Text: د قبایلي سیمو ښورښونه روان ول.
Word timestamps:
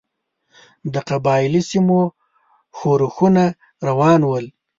د 0.93 0.95
قبایلي 1.09 1.61
سیمو 1.71 1.99
ښورښونه 2.77 3.45
روان 3.87 4.21
ول. 4.25 4.45